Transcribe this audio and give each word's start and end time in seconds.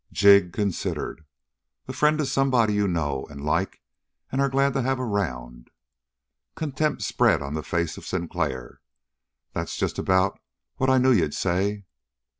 Jig 0.11 0.51
considered. 0.51 1.25
"A 1.87 1.93
friend 1.93 2.19
is 2.19 2.31
somebody 2.31 2.73
you 2.73 2.87
know 2.87 3.27
and 3.29 3.45
like 3.45 3.83
and 4.31 4.41
are 4.41 4.49
glad 4.49 4.73
to 4.73 4.81
have 4.81 4.99
around." 4.99 5.69
Contempt 6.55 7.03
spread 7.03 7.43
on 7.43 7.53
the 7.53 7.61
face 7.61 7.97
of 7.97 8.07
Sinclair. 8.07 8.81
"That's 9.53 9.77
just 9.77 9.99
about 9.99 10.39
what 10.77 10.89
I 10.89 10.97
knew 10.97 11.11
you'd 11.11 11.35
say." 11.35 11.83